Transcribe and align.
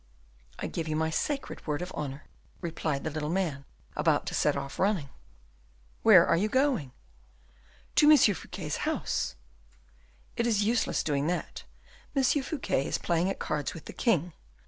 "I 0.57 0.65
give 0.65 0.87
you 0.87 0.95
my 0.95 1.11
sacred 1.11 1.67
word 1.67 1.83
of 1.83 1.91
honor," 1.93 2.25
replied 2.59 3.03
the 3.03 3.11
little 3.11 3.29
man, 3.29 3.65
about 3.95 4.25
to 4.25 4.33
set 4.33 4.57
off 4.57 4.79
running. 4.79 5.09
"Where 6.01 6.25
are 6.25 6.35
you 6.35 6.49
going?" 6.49 6.91
"To 7.97 8.09
M. 8.09 8.17
Fouquet's 8.17 8.77
house." 8.77 9.35
"It 10.35 10.47
is 10.47 10.63
useless 10.63 11.03
doing 11.03 11.27
that; 11.27 11.65
M. 12.15 12.23
Fouquet 12.23 12.87
is 12.87 12.97
playing 12.97 13.29
at 13.29 13.37
cards 13.37 13.75
with 13.75 13.85
the 13.85 13.93
king. 13.93 14.33